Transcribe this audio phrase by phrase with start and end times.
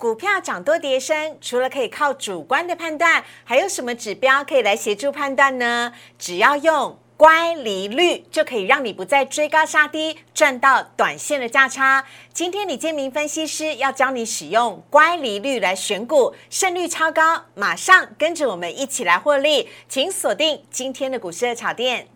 [0.00, 5.92] 股票涨多跌升，除了可以靠主观的判断，还有什么指标可以来协助判断呢？
[6.18, 12.06] 只要用乖离率，就可以让你不再追高杀低，赚到短线的价差。
[12.32, 22.08] 今天李建明分析师要教你使用乖离率来选股，胜率超高，马上跟着我们一起来获利，请锁定今天的股市的炒店。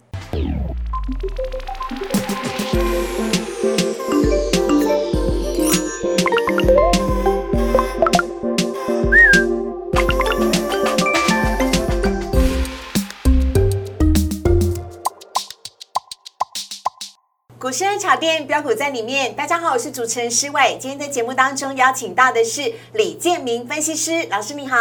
[17.75, 20.77] 股市人炒店标股在里面，大家好，我是主持人施伟。
[20.79, 24.77] 今天在节目当中邀请到的是李建明分析师老师，你好。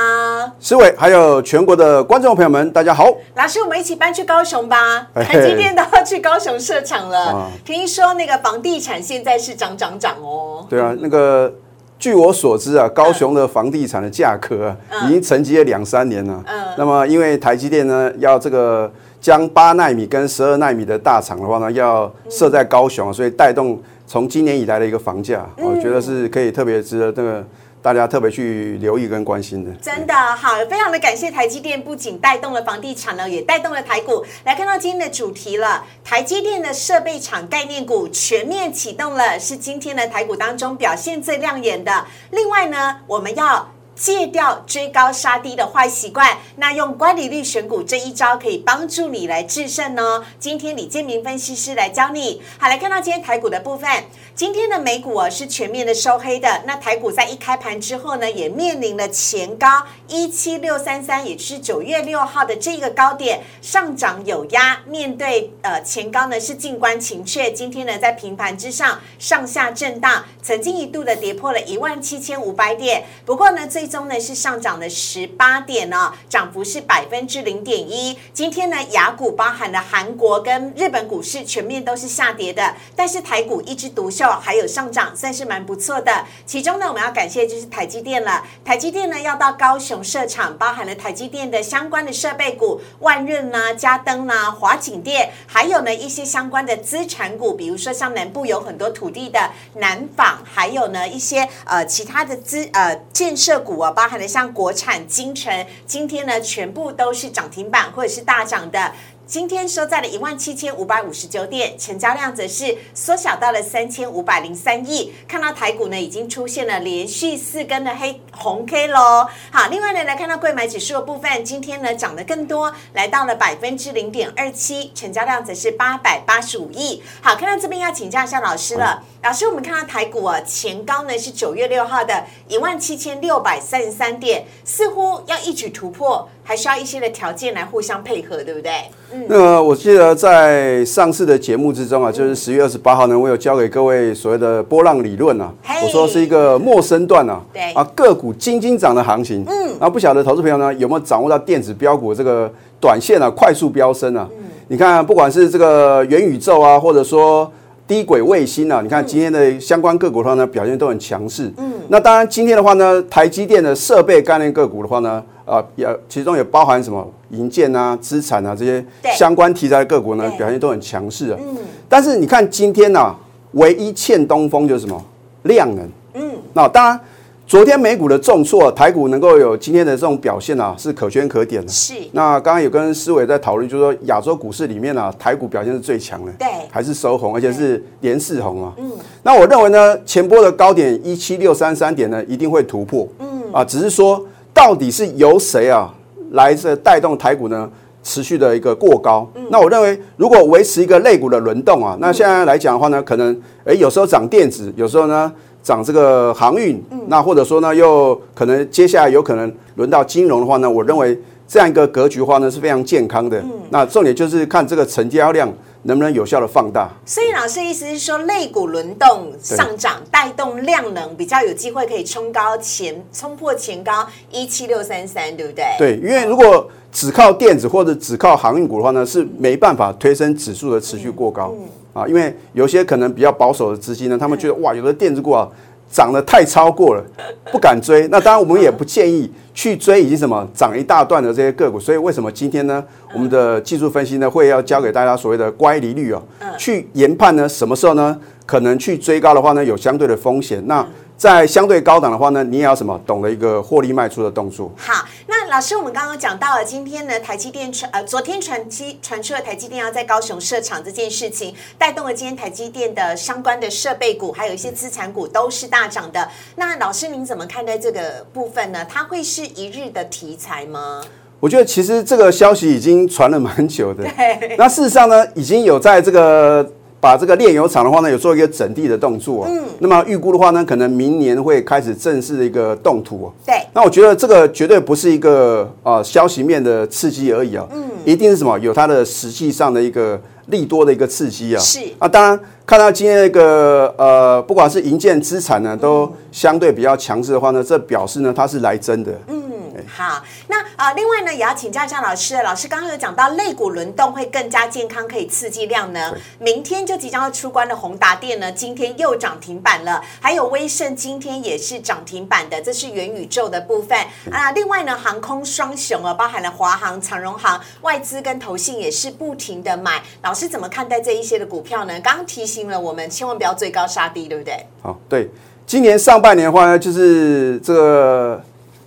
[0.60, 3.12] 施伟，还有全国的观众朋友们，大家好。
[3.34, 7.50] 老师，我们一起搬去高雄吧，台积电都要去高雄设厂了啊。
[7.66, 10.64] 听说那个房地产现在是涨涨涨哦。
[10.70, 11.52] 对啊，那个
[11.98, 16.44] 据我所知啊，高雄的房地产的价格啊，嗯已经沉寂了两三年了。
[16.46, 18.92] 嗯那么因为台积电呢，要这个
[19.24, 27.42] 将八纳米跟十二纳米的大厂的话呢，要设在高雄啊，所以带动从今年以来的一个房价，嗯我觉得是可以特别值得这个
[27.82, 29.72] 大家特别去留意跟关心的。
[29.82, 34.26] 真的好，非常的感谢台积电，不仅带动了房地产呢，也带动了台股。
[34.44, 42.06] 来看到今天的主题了，台积电的设备厂概念股全面启动了，是今天的台股当中表现最亮眼的。
[42.32, 43.70] 另外呢，我们要。
[43.96, 50.24] 戒掉追高杀低的坏习惯，那用乖离率选股这一招可以帮助你来制胜哦。
[50.40, 52.42] 今天李建明分析师来教你。
[52.58, 53.90] 好，来看到今天台股的部分，
[54.36, 78.18] 今天的美股哦是全面的收黑的，那台股在一开盘之后呢，也面临了前高一七六三三，也就是九月六号的这个高点上涨有压，面对呃前高呢是静观情却，今天呢在平盘之上上下震荡，曾经一度的跌破了一万七千五百点，不过呢最最终呢是上涨了十八点哦，涨幅是百分之零点一。
[78.32, 86.24] 今天呢雅股包含了韩国跟日本股市全面都是下跌的，但是台股一枝独秀，还有上涨，算是蛮不错的。
[86.46, 108.94] 其中呢我们要感谢就是台积电了，台积电呢要到高雄设厂，包含了台积电的相关的设备股，万润啦、嘉登啊、华景电，还有呢一些相关的资产股，比如说像南部有很多土地的南纺，还有呢一些呃其他的资呃建设股啊，包含了像国产、金城，今天呢全部都是涨停板或者是大涨的。
[109.26, 115.14] 今天收在了一万七千五百五十九点，成交量则是缩小到了三千五百零三亿。
[115.30, 119.26] 看到台股呢，已经出现了连续四根的黑红 K 喽。
[119.50, 127.02] 好，另外呢，来看到贵买指数的部分，今天呢涨得更多，来到了百分之零点二七，成交量则是八百八十五亿。
[127.22, 138.72] 好，看到这边要请教一下老师了，老师，我们看到台股啊前高呢是九月六号的一万七千六百三十三点，似乎要一举突破，还需要一些的条件来互相配合，对不对？
[139.14, 139.26] 嗯。
[139.30, 145.52] 那我记得在上次的节目之中啊，就是十月二十八号呢，我有教给各位所谓的波浪理论啊，
[145.84, 154.28] 我说是一个陌生段啊，对啊个股金金涨的行情，嗯，然后不晓得投资朋友呢有没有掌握到电子标股这个短线啊快速飙升啊？
[154.68, 157.50] 你看不管是这个元宇宙啊，或者说
[157.88, 161.52] 低轨卫星啊，你看今天的相关个股的话呢，表现都很强势。
[161.58, 168.84] 嗯，那当然今天的话呢，台积电的设备概念个股的话呢，啊，也其中也包含什么银建啊、资产啊这些
[169.16, 171.40] 相关题材的个股呢，表现都很强势啊。
[171.42, 171.58] 嗯，
[171.90, 173.14] 但是你看今天呢、
[173.54, 175.04] 唯一欠东风就是什么
[175.44, 175.88] 量能。
[176.14, 177.00] 嗯，那当然，
[177.46, 181.68] 昨天美股的重挫，台股能够有今天的这种表现啊，是可圈可点的。
[181.68, 188.72] 是那刚刚有跟思伟在讨论，就是说亚洲股市里面啊，台股表现是最强的，对还是收红，而且是连四红啊。
[188.78, 188.92] 嗯，
[189.24, 193.06] 那我认为呢，前波的高点一七六三三点呢，一定会突破。
[193.20, 195.94] 嗯，啊，只是说到底是由谁啊
[196.32, 197.70] 来这带动台股呢？
[198.06, 203.34] 持续的一个过高，那我认为如果维持一个类股的轮动啊，那现在来讲的话呢，可能
[203.64, 205.32] 诶有时候涨电子，有时候呢
[205.62, 211.18] 涨这个航运，那或者说呢又可能接下来有可能轮到金融的话呢，我认为
[211.48, 213.42] 这样一个格局的话呢是非常健康的。
[213.70, 215.50] 那重点就是看这个成交量
[215.84, 216.90] 能不能有效的放大。
[217.06, 225.66] 所以老师的意思是说，类股轮动上涨，带动量能比较有机会可以冲高前冲破前高一七六三三，对不对？
[225.78, 231.54] 对，因为如果只靠电子或者只靠航运股的话呢，是没办法推升指数的持续过高
[231.94, 232.08] 啊。
[232.08, 235.48] 因为有些可能比较保守的资金呢，他们觉得 哇，有的电子股啊
[235.92, 237.04] 涨得太超过了，
[237.52, 238.08] 不敢追。
[238.10, 241.80] 那当然我们也不建议去追已经什么涨一大段的这些个股。
[241.80, 242.84] 所以为什么今天呢，
[243.14, 246.22] 我们的技术分析呢会要教给大家所谓的乖离率哦，
[246.58, 250.62] 去研判呢什么时候呢可能去追高的话呢有相对的风险。
[250.68, 250.86] 那
[251.16, 254.70] 在相对高档的话呢，你也要什么懂得一个获利卖出的动作。
[254.76, 266.28] 好，那老师，我们刚刚讲到了今天呢，台积电传呃，昨天传机传出了台积电要在高雄设厂这件事情，带动了今天台积电的相关的设备股，还有一些资产股都是大涨的。
[266.58, 268.86] 那老师您怎么看待这个部分呢？
[268.90, 271.02] 它会是一日的题材吗？
[271.40, 274.04] 我觉得其实这个消息已经传了蛮久的。
[274.04, 276.70] 对，那事实上呢，已经有在这个。
[277.04, 279.46] 把这个炼油厂的话呢，有做一个整地的动作。
[279.46, 283.30] 嗯，那么预估的话呢，可能明年会开始正式的一个动土。
[283.46, 287.68] 对，那我觉得这个绝对不是一个啊消息面的刺激而已啊。
[287.74, 291.60] 嗯，一定是什么有它的实际上的一个利多的一个刺激啊。
[291.60, 299.12] 是啊，当然看到今天那个呃，不管是银建资产呢，都相对比较强势的话呢，这表示呢它是来真的。
[299.28, 299.44] 嗯。
[299.88, 302.42] 好，那啊，另外呢，也要请教一下老师。
[302.44, 306.14] 老师刚刚有讲到肋骨轮动会更加健康，可以刺激量呢。
[306.40, 310.04] 明天就即将要出关的宏达电呢，今天又涨停板了。
[310.20, 313.98] 还有威盛今天也是涨停板的，这是元宇宙的部分
[314.32, 314.52] 啊。
[314.52, 320.02] 另外呢，航空双雄啊，包含了华航、长荣航，外资跟投信也是不停的买。
[320.22, 322.00] 老师怎么看待这一些的股票呢？
[322.02, 324.66] 刚刚提醒了我们，千万不要追高杀低，对不对？
[324.82, 325.30] 好，对，
[325.66, 328.44] 今年上半年的话呢，就是这个。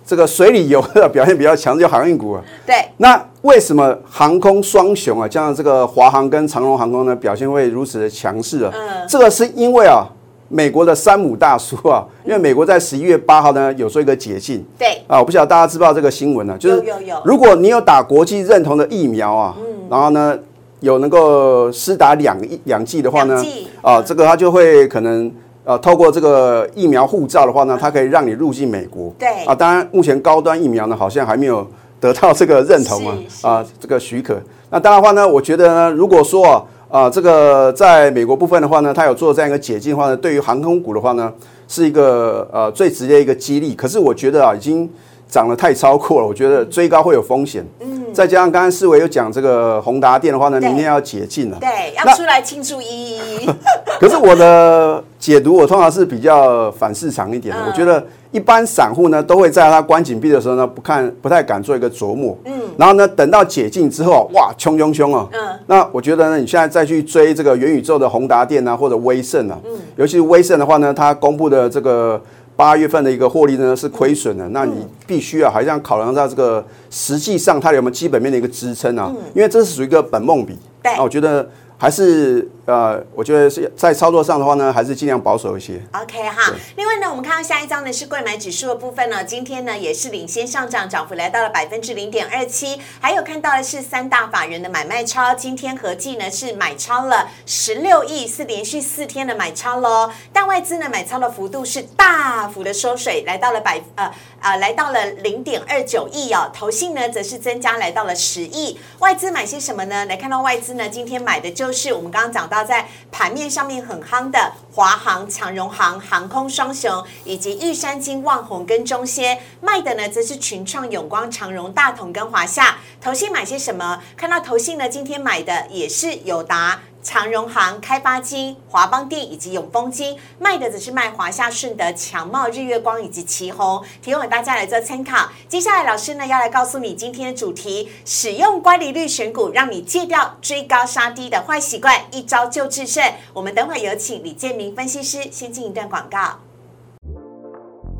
[0.07, 2.41] 这个水里游的表现比较强，就航运股啊。
[2.65, 2.73] 对。
[2.95, 8.71] 那为什么航空双雄啊，像这个华航跟长荣航空呢，表现会如此的强势啊？
[8.73, 9.05] 嗯。
[9.05, 10.07] 这个是因为啊，
[10.47, 14.65] 美国的山姆大叔啊，因为美国在十一月八号呢有做一个解禁。
[14.79, 15.01] 对。
[15.07, 16.57] 啊，我不晓得大家知不知道这个新闻呢？
[16.57, 16.81] 就是。
[17.25, 20.39] 如果你有打国际认同的疫苗啊，嗯，然后呢
[20.79, 23.43] 有能够施打两两剂的话呢，
[23.81, 25.29] 啊，这个他就会可能。
[25.67, 29.13] 呃，透过这个疫苗护照的话呢，它可以让你入境美国。
[29.19, 31.67] 对啊，当然目前高端疫苗呢，好像还没有
[31.99, 34.41] 得到这个认同啊啊这个许可。
[34.69, 41.33] 那当然话呢，我觉得呢，如果说啊这个在美国部分的话呢，它有做这样一个解禁的话呢，对于航空股的话呢，
[41.67, 43.75] 是一个呃最直接一个激励。
[43.75, 44.89] 可是我觉得啊，已经
[45.27, 47.65] 涨得太超过了，我觉得追高会有风险。
[47.81, 47.97] 嗯。
[48.13, 51.57] 再加上刚刚思维有讲这个宏达电的话呢，明天要解禁了。
[51.59, 53.06] 对，要出来庆祝一。
[53.99, 55.03] 可是我的。
[55.19, 58.01] 解读我通常是比较反市场一点的，我觉得
[58.31, 72.21] 一般散户呢都会在他关紧闭的时候呢不看不太敢做一个琢磨，嗯，然后呢等到解禁之后，哇，冲冲冲哦，嗯，那我觉得呢你现在再去追这个元宇宙的宏达电啊或者威盛啊，嗯，尤其是威盛的话呢，它公布的这个
[72.55, 81.49] 八月份的一个获利呢是亏损的，那你必须啊还是要考量到这个实际上它有没有基本面的一个支撑啊，因为这是属于一个本梦比，对，我觉得。
[81.79, 85.81] 还是呃，我觉得是在操作上的话呢，还是尽量保守一些。
[85.93, 86.53] OK 哈。
[86.75, 92.79] 另外呢，我们看到下一张呢是贵买指数的部分呢，今天呢也是领先上涨，涨幅来到了百分之零点二七。
[92.99, 100.11] 还有看到的是三大法人的买卖超，今天合计呢是买超了十六亿，是连续四天的买超喽。
[100.31, 104.11] 但外资呢买超的幅度是大幅的收水，来到了百呃
[104.41, 106.51] 呃来到了零点二九亿哦。
[106.53, 108.77] 投信呢则是增加来到了十亿。
[108.99, 110.05] 外资买些什么呢？
[110.05, 111.49] 来看到外资呢今天买的。
[111.49, 122.77] 就是我们刚刚讲到，在盘面上面很夯的华航、长荣航、航空双雄，以及玉山金、旺宏跟中仙卖的呢，则是群创、永光、长荣、大同跟华夏。
[122.99, 124.01] 投信买些什么？
[124.15, 126.79] 看到投信呢，今天买的也是友达。
[127.07, 135.29] 长荣行、开发金、华邦电以及永丰金卖的只是卖华夏、顺德、强茂、日月光以及旗宏，提供给大家来做参考。
[135.47, 143.01] 接下来老师呢要来告诉你今天的主题：使用乖离率选股，让你戒掉追高杀低的坏习惯，一招就制胜。
[143.31, 146.39] 我们等会有请李建明分析师先进一段广告，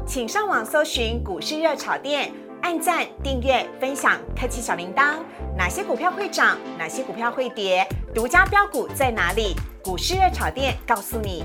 [0.05, 2.33] 请上网搜寻股市热炒店。
[2.61, 5.15] 按赞、订阅、分享，开启小铃铛。
[5.55, 6.57] 哪些股票会涨？
[6.77, 7.87] 哪些股票会跌？
[8.13, 9.55] 独家标股在哪里？
[9.83, 11.43] 股市热炒店告诉你。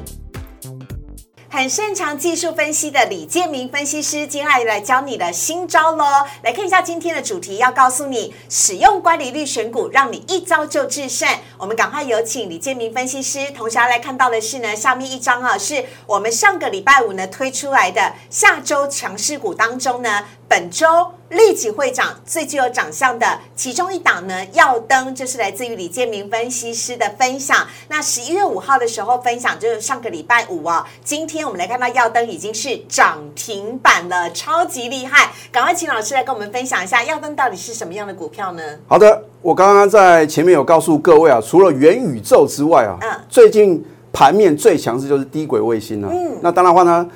[1.48, 6.04] 很擅长技术分析的李建明分析师，接下来教你的新招喽。
[6.42, 11.28] 来看一下今天的主题，要告诉你使用乖离率选股，让你一招就制胜。
[11.58, 13.50] 我们赶快有请李建明分析师。
[13.50, 20.24] 同时要来看到的是呢，下面一张啊，是我们上个礼拜五呢推出来的下周强势股当中呢。
[20.52, 20.86] 本周
[21.30, 27.66] 立即会涨最具有长相的其中一档呢，耀灯就是来自于李建明分析师的分享。
[27.88, 30.86] 那十一月五号的时候分享，就是上个礼拜五啊。
[31.02, 35.32] 今天我们来看到耀灯已经是涨停板了，超级厉害！
[35.50, 38.62] 赶快请老师来跟我们分享一下耀灯到底是什么样的股票呢？
[38.86, 43.82] 好的，我刚刚在前面有告诉各位啊，除了元宇宙之外啊，嗯，最近
[44.12, 46.10] 盘面最强势就是低轨卫星了。
[46.12, 47.08] 嗯，那当然话呢。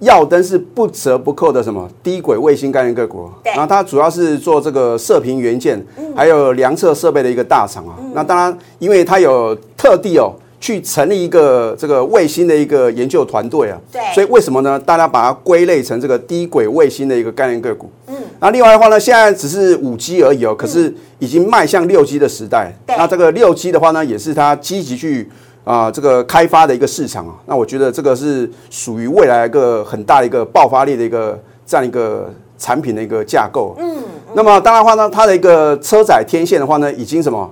[0.00, 5.82] 耀灯是不折不扣的什么低轨卫星概念个股，然后它主要是做这个射频元件，
[6.14, 7.94] 还有量测设备的一个大厂啊。
[8.12, 13.78] 那当然，因为它有特地哦去成立一个这个卫星的一个研究团队啊。
[13.92, 14.78] 对所以为什么呢？
[14.78, 17.88] 大家把它归类成这个低轨卫星的一个概念个股。
[18.08, 18.14] 嗯。
[18.40, 22.76] 那另外的话呢，现在只是五 G 而已哦，可是已经迈向六 G 的时代。
[22.88, 25.30] 那这个六 G 的话呢，也是它积极去
[25.64, 27.34] 啊、这个开发的一个市场啊。
[27.46, 33.74] 那我觉得这个是属于未来一个很大的一个爆发力的一个这样一个产品的一个架构。
[33.78, 33.96] 嗯。
[34.34, 37.50] 那么当然话呢，它的一个车载天线的话呢，已经什么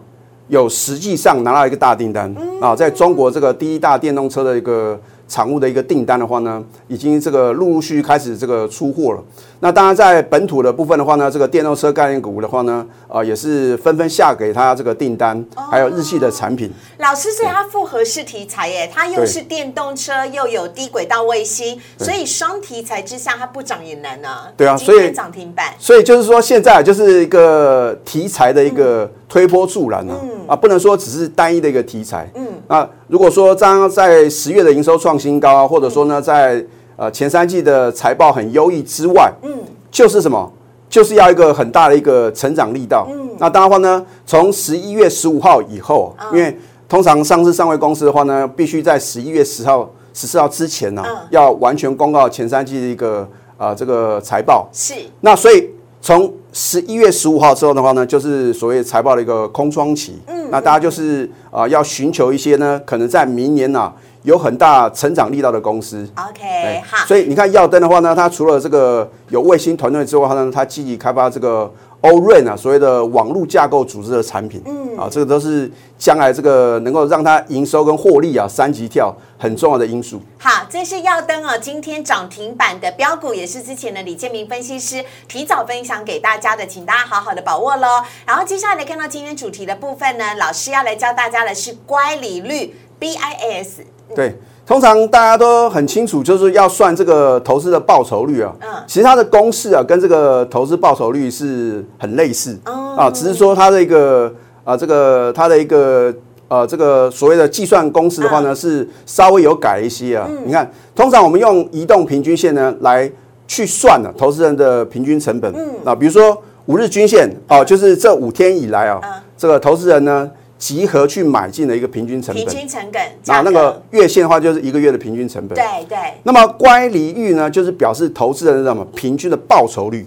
[0.48, 4.98] 有实际上拿到一个大订单啊，在中国这个第一大电动车的一个
[5.32, 9.24] 产物的一个订单的话呢，已经这个陆陆续续开始这个出货了。
[9.60, 16.70] 那当然在本土的部分的话呢，这个电动车概念股的话呢，呃，也是纷纷下给它这个订单，还有日系的产品。
[16.98, 24.48] 老师，所以它复合式题材耶，它又是电动车，又有低轨道卫星，所以双题材之下，它不涨也难啊。
[24.54, 25.72] 对啊所以涨停板。
[25.78, 30.16] 所以就是说，现在就是一个题材的一个推波助澜啊，
[30.48, 32.28] 啊，不能说只是单一的一个题材。
[32.34, 36.64] 嗯，那如果说这样在十月的营收创新高啊，或者说呢，在
[36.96, 39.50] 呃前三季的财报很优异之外，嗯，
[39.90, 40.52] 就是什么？
[40.88, 43.06] 就是要一个很大的一个成长力道。
[43.10, 46.56] 嗯，那当然的话呢，从十一月十五号以后，因为
[46.88, 53.26] 通常上市上位公司的话呢，必须在十一月十号、十四号之前呢、要完全公告前三季的一个
[53.56, 54.68] 啊、这个财报。
[54.72, 55.70] 是那所以
[56.02, 60.20] 从十一月十五号之后的话呢，就是所谓财报的一个空窗期。
[60.26, 63.92] 嗯，那大家就是啊、要寻求一些呢，可能在明年啊、
[64.22, 66.06] 有很大成长力道的公司。
[66.14, 67.06] OK，哎好。
[67.06, 74.60] 所以你看耀登的话呢，它除了这个有卫星团队之外呢，它积极开发这个 O-RAN 啊，所谓的网络架构组织的产品。
[74.66, 80.20] 嗯，啊，这个都是将来这个能够让它营收跟获利啊三级跳很重要的因素。
[80.38, 88.02] 好，这是耀登哦，今天涨停板的标股，也是之前的李建明分析师提早分享给大家的，请大家好好的把握喽。
[88.26, 93.84] 然后接下来看到今天主题的部分呢，老师要来教大家的是乖离率 BIS。
[94.14, 98.54] 对，通常大家都很清楚，就是要算这个投资的报酬率啊。
[98.60, 104.32] 嗯其实它的公式啊，跟这个投资报酬率是很类似哦啊，只是说它的一个
[104.64, 106.12] 啊，这个它的一个
[106.48, 110.28] 呃，这个所谓的计算公式的话呢，是稍微有改一些啊。
[110.44, 113.10] 你看，通常我们用移动平均线呢来
[113.46, 115.54] 去算呢、投资人的平均成本。
[115.84, 119.00] 啊，比如说五日均线啊、就是这五天以来啊，
[119.38, 120.30] 这个投资人呢
[120.62, 122.56] 集合去买进的一个平均成本平本。
[122.56, 125.58] 均成本，那那个月线的话，就是一个月的平均成本。
[125.58, 130.06] 对对，那么乖离率呢，就是表示投资人的什么平均的报酬率。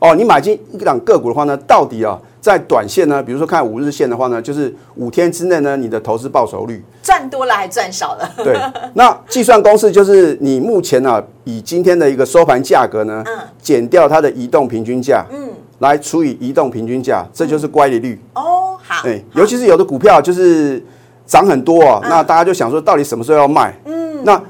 [0.00, 6.82] 哦，你买进一档个股的话呢，到底啊，在短线呢，比如说看五日线的话呢，就是五天之内呢，你的投资报酬率。
[7.00, 8.58] 赚多了还赚少了，对，
[8.94, 18.20] 那计算公式就是你目前呢、以今天的一个收盘价格呢，嗯减掉它的移动平均价，嗯，来除以移动平均价，这就是乖离率。
[18.34, 18.55] 哦，
[18.86, 20.82] 好，对，尤其是有的股票就是
[21.26, 23.74] 涨很多啊，那大家就想说，到底什么时候要卖？
[23.84, 24.40] 嗯，那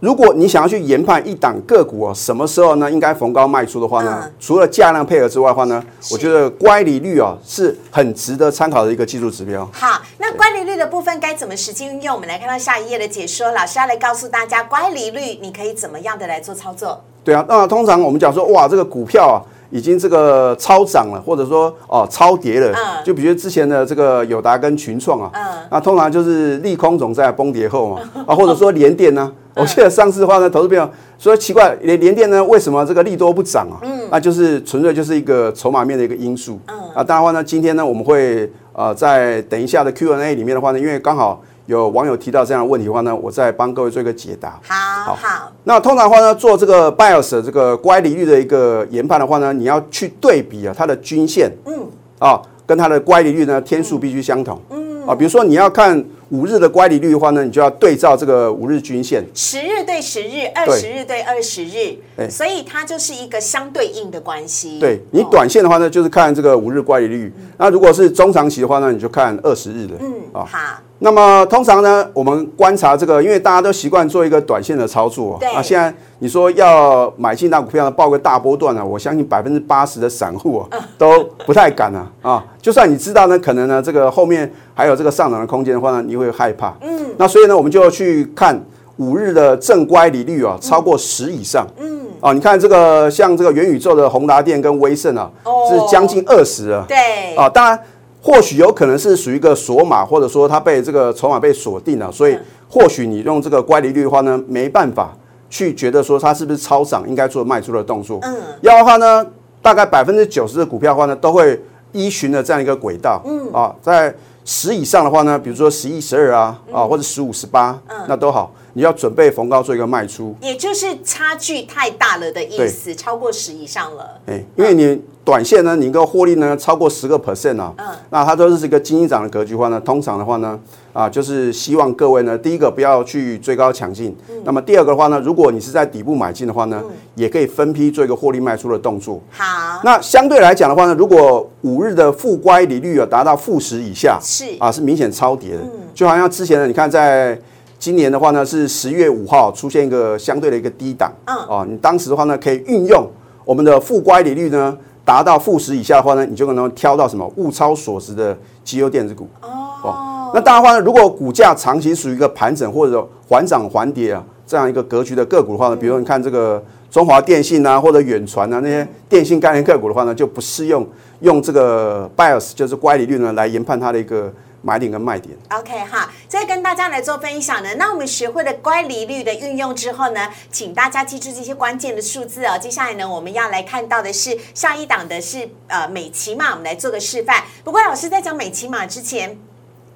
[0.00, 4.20] 如果你想要去研判一档个股啊，什么时候呢应该逢高卖出的话呢？
[4.22, 9.68] 嗯除了价量配合之外的话呢，我觉得乖离率啊是很值得参考的一个技术指标。
[9.72, 12.14] 好，那乖离率的部分该怎么实际运用？
[12.14, 17.02] 我们来看到下一页的解说，老师要来告诉大家乖离率你可以怎么样的来做操作。
[17.22, 19.36] 对啊，那通常我们讲说，哇，这个股票啊，
[19.70, 23.04] 已经这个超涨了，或者说哦超跌了，嗯。
[23.04, 25.42] 就比如之前的这个友达跟群创啊，嗯。
[25.70, 33.78] 那通常就是利空总在崩跌后嘛， 啊，或者说联电呢、我记得上次的话呢，投资朋友说奇怪，联联电呢为什么这个利多不涨啊？
[33.82, 36.58] 嗯，那就是纯粹就是一个筹码面的一个因素。
[36.68, 44.58] 嗯，啊，当然的话呢，今天呢我们会呃在等一下的 Q&A 里面的话呢，因为刚好有网友提到这样的问题的话呢，我再帮各位做一个解答。
[44.62, 51.86] 好好，那通常的话呢，做这个 BIOS 的这个乖离率的一个研判的话呢，你要去对比啊它的均线，嗯，
[52.18, 62.30] 啊，跟它的乖离率呢天数必须相同，嗯，啊，比如说你要看五日的乖离率的话呢，你就要对照这个五日均线，十日对十日，二十日对二十日，对。
[62.30, 64.78] 所以它就是一个相对应的关系。
[64.78, 65.28] 对你哦。
[65.30, 70.44] 短线的话呢，就是看这个五日乖离率，那如果是中长期的话呢，你就看二十日的，嗯，啊。
[70.44, 70.58] 好，
[71.02, 75.62] 那么通常呢，我们观察这个，因为大家都习惯做一个短线的操作对啊。
[75.62, 82.44] 现在你说要买进大股票呢，报个大波段呢、我相信百分之八十的散户啊都不太敢啊啊。
[82.60, 86.74] 就算你知道呢，可能呢这个后面还有这个上涨的空间的话呢，你会害怕。
[86.82, 87.06] 嗯。
[87.16, 88.62] 那所以呢，我们就去看
[88.98, 91.66] 五日的正乖离率啊，超过十以上。
[91.78, 91.98] 嗯。
[92.20, 96.84] 啊，你看这个像这个元宇宙的宏达电跟威盛啊，哦是将近二十啊。
[96.86, 97.80] 对，啊，当然，
[98.22, 105.16] 或许有可能是属于一个锁码，或者说它被这个筹码被锁定了，所以或许你用这个乖离率的话呢，没办法
[105.48, 108.18] 去觉得说它是不是超涨，应该做卖出的动作。
[108.22, 109.26] 嗯，要的话呢，
[109.62, 111.60] 大概百分之九十的股票的话呢，都会
[111.92, 113.22] 依循的这样一个轨道。
[113.24, 120.34] 嗯，啊，在十以上的话呢，比如说十一、十二啊，啊，或者十五、十八，那都好，你要准备逢高做一个卖出。
[120.40, 124.18] 也就是差距太大了的意思，超过十以上了。
[124.26, 127.86] 哎，因为你短线呢，你一个获利呢超过十个 percent 啊，嗯。
[128.10, 130.58] 那它都是一个金鹰涨的格局的话呢，通常的话呢。
[130.92, 134.12] 啊，就是希望各位呢，第一个不要去追高抢进，
[134.42, 136.82] 那么第二个的话呢，如果你是在底部买进的话呢，
[137.14, 139.22] 也可以分批做一个获利卖出的动作。
[139.30, 144.46] 好，那相对来讲的话呢，如果五日的负乖离率啊达到负十以下，是。
[144.58, 145.58] 啊，是明显超跌的，
[145.94, 147.40] 就好像之前呢，你看在
[147.80, 153.08] 今年的话呢，是十月五号出现一个相对的一个低档，嗯，啊，你当时的话呢，可以运用
[153.42, 159.26] 我们的负乖离率呢达到负十以下的话呢，你就可能挑到什么物超所值的绩优电子股。
[159.40, 160.30] 哦。
[160.34, 170.86] 那当然话呢，如果股价长期属于一个盘整或者缓涨缓跌啊这样一个格局的个股的话呢，比如你看这个中华电信啊或者远传啊那些电信概念个股的话呢，就不适用
[171.20, 174.30] 用这个 bias 就是乖离率呢来研判它的一个
[174.62, 175.36] 买点跟卖点。
[175.50, 177.74] OK 哈，再跟大家来做分享呢。
[177.76, 182.58] 那我们学会了乖离率的运用之后呢，请大家记住这些关键的数字哦。
[182.58, 187.44] 接下来呢，我们要来看到的是下一档的是呃美骑马，我们来做个示范。
[187.64, 189.38] 不过老师在讲美骑马之前。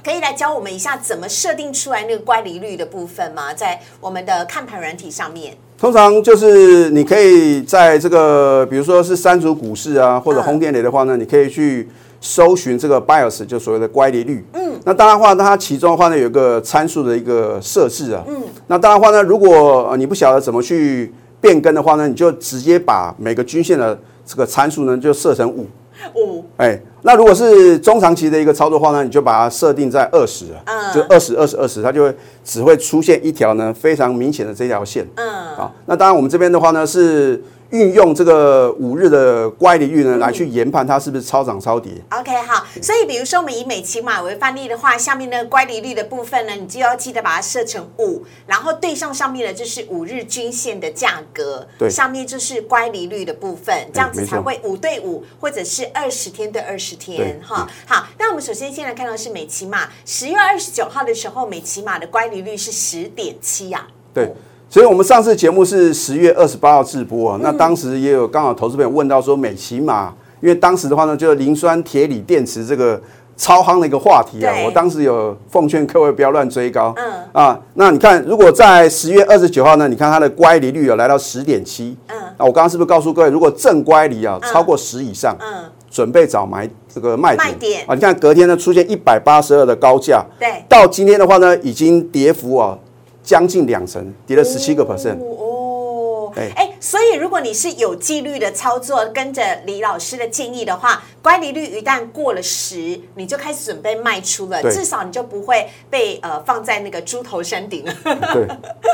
[0.04, 3.54] 可以来教我们一下怎么设定出来那个乖离率的部分吗？
[3.54, 11.86] 在我们的看盘软体上面，通常就是你可以在这个，比如说是三足股市啊，或者红电雷的话呢，你可以去
[12.22, 14.42] 搜寻这个 bias，就所谓的乖离率。
[14.54, 18.24] 嗯，那当然话，它其中的话呢，有一个参数的一个设置啊。
[18.26, 18.34] 嗯，
[18.66, 25.66] 那当然话呢，如果你不晓得怎么去变更的话呢，你就直接把每个均线的这个参数呢，就设成五。
[26.14, 35.06] 五哎，那如果是中长期的一个操作话呢，你就把它设定在二十嗯，就二十二十二十，它就会只会出现一条呢非常明显的这条线。
[35.16, 37.42] 嗯，啊，那当然我们这边的话呢是。
[37.74, 41.90] 运用这个五日的乖离率呢，来去研判它是不是超涨超跌。
[42.10, 57.68] OK，好，所以比如说我们以美骑马为范例的话，下面那个乖离率的部分呢，你就要记得把它设成五，然后对上上面的就是五日均线的价格，对，上面就是乖离率的部分，这样子才会五对五，或者是二十天对二十天，哈。
[57.86, 64.32] 好，那我们首先先来看到是美骑马，十月二十九号的时候，美骑马的乖离率是十点七呀，对。
[64.68, 67.38] 所以，我们上次节目是十月二十八号直播啊。
[67.40, 73.00] 那当时也有刚好投资朋友问到说，美骑马，因为当时的话呢，就是磷酸铁锂电池这个
[73.36, 74.52] 超夯的一个话题啊。
[74.64, 76.92] 我当时有奉劝各位不要乱追高。
[76.96, 77.12] 嗯。
[77.32, 81.96] 啊，那你看，如果在十月二十九号呢，你看它的乖离率有来到十点七。
[82.08, 82.16] 嗯。
[82.36, 87.46] 那我刚刚是不是告诉各位，如果正乖离啊超过十以上，嗯，准备找买这个卖点。
[87.46, 90.24] 卖点啊，你看隔天呢出现一百八十二的高价。
[90.40, 90.64] 对。
[90.68, 92.76] 到今天的话呢，已经跌幅啊。
[93.24, 95.18] 将近两成，跌了十七个 percent。
[95.18, 107.94] 哦，哎，所以如果你是有纪律的操作，跟着李老师的建议的话，乖离率一旦过了十，你就开始准备卖出了，至少你就不会被呃放在那个猪头山顶了。
[108.04, 108.46] 对，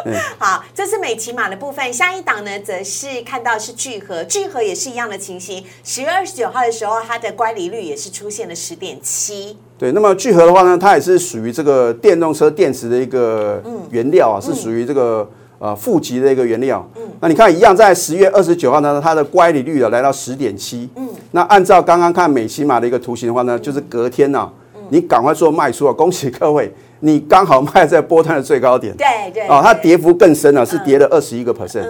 [0.39, 1.93] 好，这是美骑马的部分。
[1.93, 5.65] 下一档呢，则是看到是聚合，聚合也是一样的情形。
[5.83, 9.59] 十月二十九号的时候，它的乖离率也是出现了十点七。
[9.81, 15.27] 对，那么聚合的话呢，它也是属于这个电动车电池的一个原料啊，是属于这个
[15.59, 16.87] 呃负极的一个原料。
[16.97, 20.87] 嗯，那你看一样，在十月二十九号呢，它的乖离率啊来到十点七。
[20.97, 24.47] 嗯，那按照刚刚看美骑马的一个图形的话呢，就是隔天呢，
[24.91, 25.93] 你赶快做卖出啊！
[25.95, 28.95] 恭喜各位，你刚好卖在波段的最高点。
[28.99, 29.49] 对对。
[29.49, 31.89] 哦，它跌幅更深了，是跌了二十一个 percent。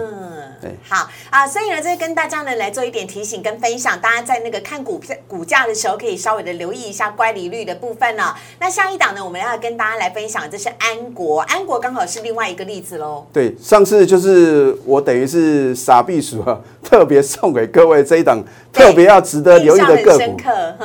[0.87, 8.33] 好啊，所以呢，这跟大家呢来做一点提醒跟分享，大家在那个看股票股价的时候，可以稍微的留意一下乖离率的部分呢。
[8.59, 13.25] 那下一档呢，我们要跟大家来分享，这是安国，安国刚好是另外一个例子喽。
[13.33, 20.37] 对，上次就是我等于是傻避暑啊， 特别送给各位这一档特别要值得留意的个股。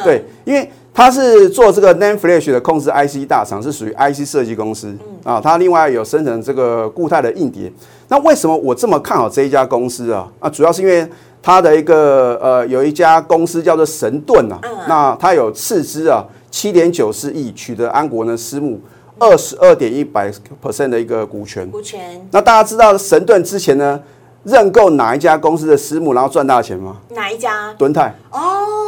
[0.04, 7.70] 对，因为它是做这个 NAND Flash 的控制 IC 大厂，是属于 IC 设计公司啊，它另外有生成这个固态的硬碟。
[8.08, 10.28] 那为什么我这么看好这一家公司啊？
[10.38, 11.06] 啊，主要是因为
[11.42, 18.80] 它的一个呃，有一家公司叫做神盾啊，那它有斥资啊七点九四亿取得安国呢私募
[19.18, 20.30] 二十二点一百
[20.62, 21.70] percent 的一个股权。
[21.70, 22.26] 股权。
[22.30, 24.00] 那大家知道神盾之前呢
[24.44, 26.96] 认购哪一家公司的私募，然后赚大钱吗？
[27.10, 27.72] 哪一家？
[27.76, 28.14] 敦泰。
[28.30, 28.38] 哦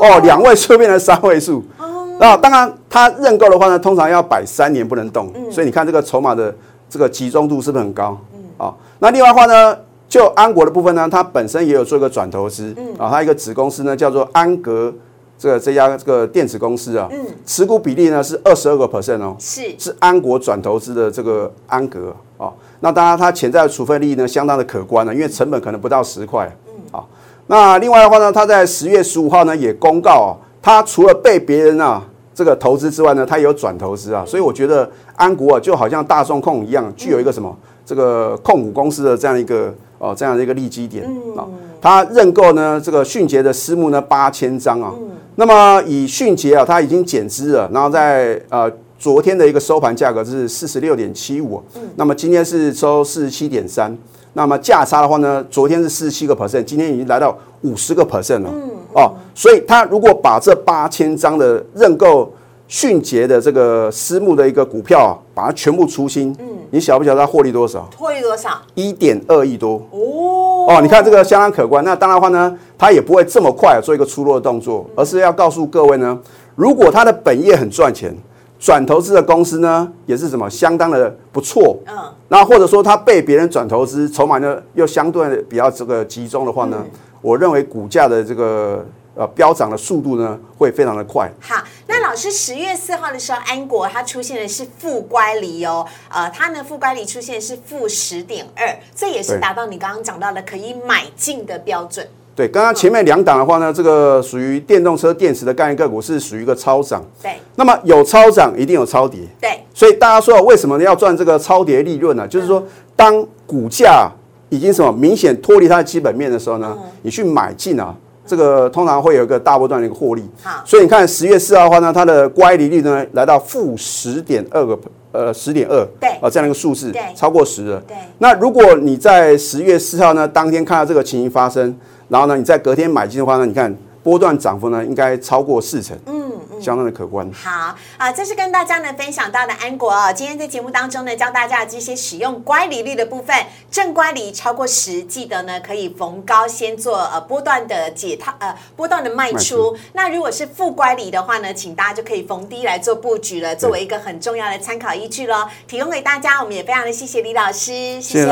[0.00, 1.64] 哦，两位数变成三位数。
[1.78, 2.06] 哦。
[2.20, 6.54] 那当然，他认购的话呢，通常要摆三年不能动，所以你看这个筹码的
[6.88, 8.16] 这个集中度是不是很高？
[8.32, 8.66] 嗯。
[8.66, 8.74] 啊。
[9.00, 9.76] 那另外的话呢，
[10.08, 12.94] 就安国的部分呢，它本身也有做一个转投资，嗯。
[12.98, 14.92] 啊，它一个子公司呢叫做安格，
[15.38, 19.62] 这个这家这个电子公司啊，嗯，持股比例呢是二十二个 percent 哦，是。
[19.78, 26.72] 是安国转投资的这个安格啊，那当然它潜在的处分利益呢相当的可观了，因为成本可能不到十块，嗯。
[26.98, 27.04] 啊，
[27.46, 30.30] 那另外的话呢，它在十月十五号呢也公告啊，
[30.60, 32.02] 它除了被别人啊。
[32.34, 37.52] 这个投资之外呢，它也有转投资啊，所以我觉得安国啊，就好像大众控一样，具有一个什么
[37.88, 41.02] 这个控股公司的这样一个哦这样的一个利基点
[41.34, 41.48] 啊。
[41.80, 44.92] 它认购呢这个迅捷的私募呢八千张啊，
[45.36, 51.62] 那么以迅捷啊，它已经减资了，然后在呃昨天的一个收盘价格是四十六点七五，
[51.96, 53.96] 那么今天是收四十七点三。
[54.34, 58.50] 那么价差的话呢，昨天是四十七个 percent，今天已经来到五十个 percent 了。
[58.52, 62.32] 嗯，哦，所以他如果把这八千张的认购
[62.68, 67.88] 迅捷的这个私募的一个股票啊，把它全部出清，嗯，你晓不晓得它获利多少？
[67.96, 68.50] 获利多少？
[68.74, 69.82] 一点二亿多。
[69.90, 71.84] 哦，哦，你看这个相当可观。
[71.84, 76.18] 那当然的话呢，它也不会这么快做一个出落的动作，而是要告诉各位呢，
[76.54, 78.14] 如果它的本业很赚钱。
[78.60, 81.94] 转投资的公司呢，也是什么相当的不错，嗯，
[82.26, 86.84] 那或者说它被别人转投资，筹码呢又相对比较这个集中的话呢，
[87.22, 88.84] 我认为股价的这个
[89.18, 91.28] 呃飙涨的速度呢会非常的快。
[91.40, 91.56] 好，
[91.88, 102.06] 那老师十月四号的时候，安国它出现的是负乖离哦，呃，它呢负乖离出现是负十点二，这也是达到你刚刚讲到的可以买进的标准。
[102.36, 107.04] 对，刚刚前面两档的话呢，这个属于电动车电池的概念个股是属于一个超涨。
[107.20, 109.18] 对，那么有超涨一定有超跌。
[109.40, 112.28] 对，所以大家说为什么要赚这个超跌利润呢？
[112.28, 112.62] 就是说，
[112.94, 114.08] 当股价
[114.50, 117.92] 已经什么明显脱离它的基本面的时候呢，你去买进啊，
[118.28, 120.22] 这个通常会有一个大波段的一个获利。
[120.42, 124.78] 好，所以你看十月四号的话呢，它的乖离率呢来到负十点二个
[125.10, 127.82] 呃十点二，对，啊这样一个数字，对，超过十了。
[127.88, 131.74] 对，那如果你在十月四号呢当天看到这个情形发生，
[132.08, 137.30] 然后呢，你在隔天买进的话呢，你看波段涨幅呢应该超过四成，嗯，相当的可观。
[137.32, 140.12] 好啊，这是跟大家呢分享到的安国哦。
[140.12, 143.36] 今天在节目当中呢，教大家这些使用乖离率的部分，
[143.70, 149.76] 正乖离超过十，记得呢可以逢高先做呃波段的解套，呃波段的卖出。
[149.92, 155.48] 那如果是负乖离的话呢，请大家就可以逢低来做布局了，作为一个很重要的参考依据喽。
[155.66, 158.28] 提供给大家，我们也非常的谢谢李老师，谢谢。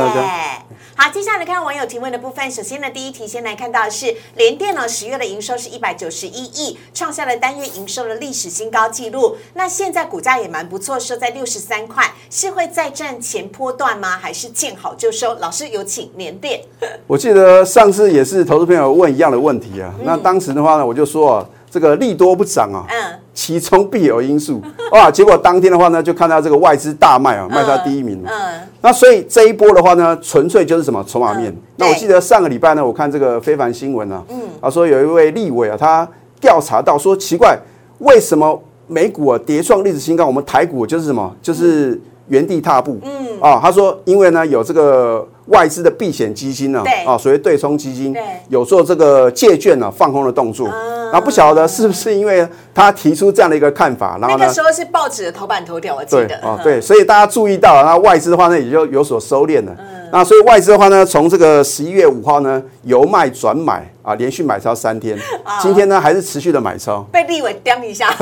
[0.94, 2.50] 好，接下来看网友提问的部分。
[2.50, 9.36] 首先呢，第一题先来看到的是联电呢，十月的营收是一百九十一亿，创下了单月营收的历史新高纪录。
[9.54, 14.18] 那现在股价也蛮不错，收在六十三块，是会再战前波段吗？
[14.20, 15.34] 还是见好就收？
[15.36, 16.60] 老师有请联电。
[17.06, 21.46] 我记得上次也是投资朋友问一样的问题啊，那当时的话呢，我就说啊。
[21.68, 25.10] 这个利多不涨啊，嗯，其中必有因素 哇。
[25.10, 28.30] 结果当天的话呢，就看到这个外资大卖啊，卖到第一名了。
[28.32, 31.54] 嗯，那所以这一波的话呢，纯粹就是什么筹码面。
[31.76, 36.08] 那我记得上个礼拜呢，我看这个非凡新闻啊，嗯，他说有一位立委啊，他
[36.40, 37.58] 调查到说奇怪，
[37.98, 42.98] 为什么美股啊跌创历史新高，我们台股就是什么，就是原地踏步。
[43.02, 45.26] 嗯，啊，他说因为呢有这个。
[45.46, 48.12] 外资的避险基金呢，啊，所谓对冲基金，
[48.48, 56.36] 有做这个借券呢放空的动作，然后不晓得是不是因为他提出这样的一个看法，然后呢，那个时候是报纸的头版头条，我记得。
[56.40, 59.72] 啊，对，所以大家注意到，那外资的话呢，也就有所收敛了。
[60.10, 65.18] 那所以外资的话呢，从这个十一月五号呢由卖转买啊，连续买超三天，
[65.60, 68.08] 今天呢还是持续的买超，被立委刁一下。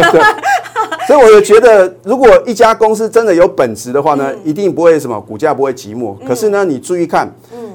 [1.07, 6.17] 所以我就觉得，如果一家公司真的有本质的话呢，一定不会什么股价不会寂寞。
[6.27, 7.31] 可是呢，你注意看，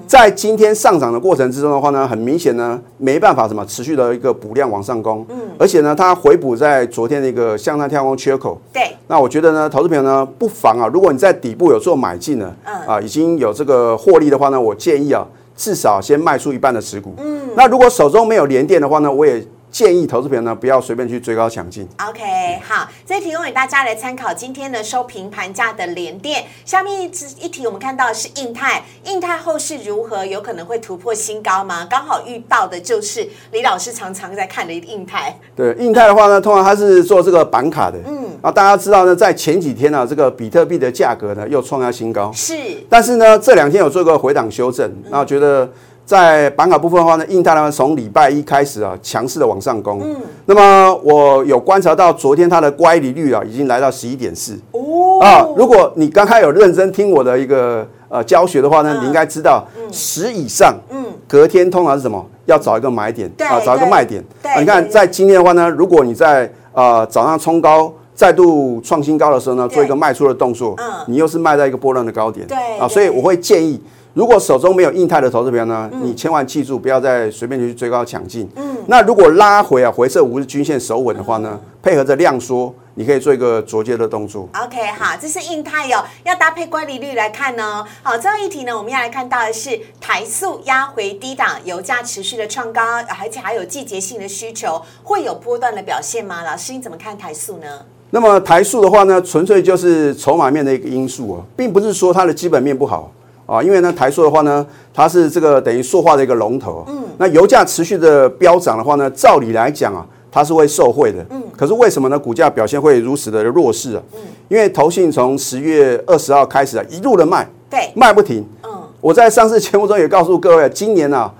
[0.07, 12.75] 在今天上涨的过程之中的话呢，很明显呢没办法什么持续的一个补量往上攻，嗯，而且呢它回补在昨天的一个向上跳空缺口，对，那我觉得呢，投资朋友呢不妨啊，如果你在底部有做买进了，嗯。
[12.87, 15.23] 啊已经有这个获利的话呢，我建议啊
[15.59, 19.45] 至少先卖出一半的持股，嗯，那如果手中没有连电的话呢，我也。
[19.71, 21.87] 建议投资朋友呢不要随便去追高抢进。
[21.99, 24.33] OK，好，这提供给大家来参考。
[24.33, 27.05] 今天的收平盘价的连电，下面一
[27.39, 30.25] 一题我们看到的是印泰，印泰后市如何？
[30.25, 31.87] 有可能会突破新高吗？
[31.89, 35.39] 刚好遇到的就是李老师常常在看的印泰。
[35.55, 37.97] 对，印泰的话呢，通常它是做这个板卡的。
[38.07, 42.31] 嗯，啊，大家知道呢，在前几天呢，这个比特币的价格呢又创下新高。
[42.33, 42.55] 是，
[42.89, 45.71] 但是呢，这两天有做个回档修正，那我觉得。
[46.09, 49.99] 在板卡部分的话呢，印太呢从礼拜一开始啊，强势的往上攻。
[50.01, 50.15] 嗯，
[50.47, 54.57] 那么我有观察到，昨天它的乖离率啊，已经来到十一点四。
[54.71, 62.25] 哦，啊，如果你刚才有认真听我的一个呃教学的话呢，你应该知道十以上，嗯，隔天通常是什么？
[62.47, 64.23] 要找一个买点，啊，找一个卖点。
[64.41, 73.79] 对，你看在今天的话呢，如果你在呃早上冲高，再度创新高的时候呢，做一个卖出的动作，嗯，你又是卖在一个波浪的高点，对，啊，所以我会建议。
[74.13, 78.49] 如果手中没有印泰的投资票呢，你千万记住，不要再随便去追高抢进。
[78.55, 84.49] 嗯，那如果拉回啊，回撤五日均线守稳的话呢，配合着量缩，你可以做一个着接的动作。
[84.55, 87.85] OK，好，这是印泰哦，要搭配乖离率来看呢。
[88.01, 92.81] 好，最后一题呢，我们要来看到的是台塑压回低档，油价持续的创高，
[93.19, 96.43] 而且还有季节性的需求，会有波段的表现吗？
[96.43, 97.67] 老师，你怎么看台塑呢？
[98.09, 103.11] 那么台塑的话呢，纯粹就是筹码面的一个因素啊，并不是说它的基本面不好
[103.49, 103.63] 啊。
[103.63, 106.83] 因为呢，台塑的话呢，它是这个等于塑化的一个龙头。
[106.87, 107.03] 嗯。
[107.17, 111.25] 那油价持续的飙涨的话呢，照理来讲啊，它是会受惠的。
[111.29, 111.41] 嗯。
[111.57, 112.19] 可是为什么呢？
[112.19, 114.01] 股价表现会如此的弱势啊？
[114.13, 114.19] 嗯。
[114.47, 118.45] 因为投信从十月二十号开始啊，一路的卖，对，卖不停。
[118.63, 118.69] 嗯。
[119.01, 121.33] 我在上次节目中也告诉各位，今年啊，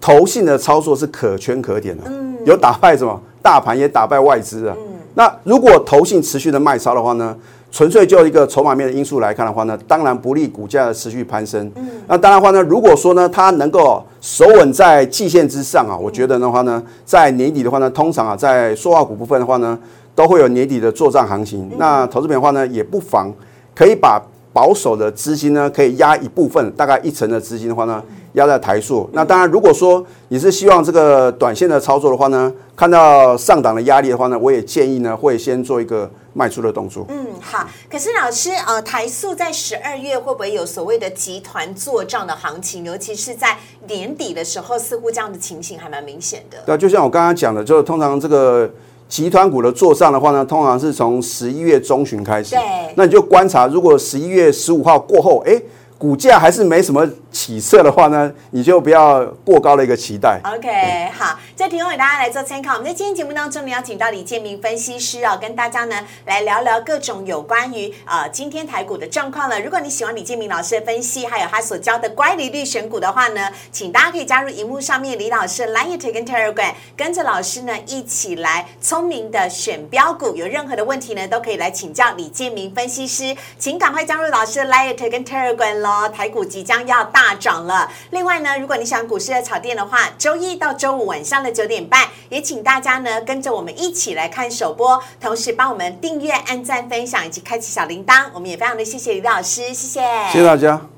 [0.00, 2.04] 投信的操作是可圈可点的。
[2.06, 2.36] 嗯。
[2.44, 3.20] 有打败什么？
[3.40, 4.74] 大盘也打败外资啊。
[4.78, 7.34] 嗯那如果投信持续的卖超的话呢，
[7.70, 11.70] 纯粹就一个筹码面的因素来看的话呢，当然不利股价的持续攀升。
[11.76, 19.78] 嗯，那当然话呢，如果说呢，它能够守稳在季线之上啊，我觉得的话呢，在年底的话呢，通常啊，在塑化股部分的话呢，
[20.14, 21.70] 都会有年底的做账行情。
[21.78, 23.32] 那投资品的话呢，也不妨
[23.74, 24.20] 可以把
[24.58, 28.02] 保守的资金呢，可以压一部分，大概一成的资金的话呢。
[28.34, 37.06] 压在台数，那当然，如果说你是希望这个短线的操作的话呢，看到上档的压力的话呢，我也建议呢会先做一个卖出的动作。
[37.08, 37.66] 嗯，好。
[37.90, 42.84] 可是老师，呃，台塑在十二月会不会有所谓的集团做账的行情？
[42.84, 43.56] 尤其是在
[43.88, 46.58] 年底的时候，似乎这样的情形还蛮明显的。
[46.66, 48.70] 对，就像我刚刚讲的，就是通常这个
[49.08, 52.54] 集团股的做账的话呢，通常是从十一月中旬开始。
[52.54, 52.62] 对。
[52.94, 55.60] 那你就观察，如果十一月十五号过后，哎。
[56.00, 60.40] 股价还是没什么起色的话呢，你就不要过高的一个期待。
[60.44, 62.74] OK，好，这提供给大家来做参考。
[62.74, 69.60] 我们在今天节目当中呢，邀请到李建明分析师啊，跟大家呢来聊聊各种有关于呃今天台股的状况了。
[69.60, 80.34] 如果你喜欢李建明老师的分析，还有他所教的乖离率选股的话呢，请大家可以加入荧幕上面李老师 Line 跟 Telegram，跟着老师呢一起来聪明的选标股。
[80.34, 87.90] 有任何的问题呢，都可以来请教李建明分析师，请赶快加入老师 Line 跟 Telegram 台股即将要大涨了。
[88.10, 98.26] 另外呢，如果你想股市的炒店的话，周一到周五晚上的九点半，也请大家呢跟着我们一起来看首播，同时帮我们订阅、按赞、分享以及开启小铃铛。
[98.32, 100.00] 我们也非常的谢谢李老师，谢谢，
[100.30, 100.97] 谢谢大家。